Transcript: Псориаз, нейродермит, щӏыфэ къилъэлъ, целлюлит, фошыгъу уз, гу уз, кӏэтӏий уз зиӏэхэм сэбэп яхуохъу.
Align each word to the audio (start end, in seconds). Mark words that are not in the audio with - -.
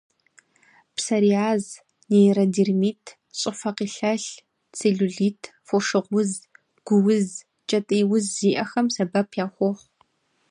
Псориаз, 0.95 1.63
нейродермит, 2.09 3.03
щӏыфэ 3.39 3.71
къилъэлъ, 3.77 4.31
целлюлит, 4.75 5.41
фошыгъу 5.67 6.15
уз, 6.21 6.31
гу 6.87 6.97
уз, 7.15 7.27
кӏэтӏий 7.69 8.03
уз 8.13 8.25
зиӏэхэм 8.35 8.87
сэбэп 8.95 9.29
яхуохъу. 9.45 9.73